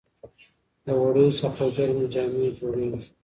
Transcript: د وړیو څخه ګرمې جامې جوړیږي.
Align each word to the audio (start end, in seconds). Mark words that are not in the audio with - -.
د 0.85 0.87
وړیو 1.01 1.37
څخه 1.41 1.63
ګرمې 1.75 2.05
جامې 2.13 2.47
جوړیږي. 2.57 3.01